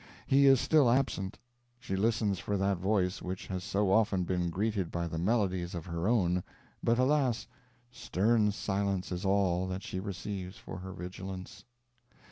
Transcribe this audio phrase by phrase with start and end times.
[0.25, 1.37] He is still absent;
[1.79, 5.85] she listens for that voice which has so often been greeted by the melodies of
[5.85, 6.43] her own;
[6.81, 7.45] but, alas!
[7.91, 11.65] stern silence is all that she receives for her vigilance.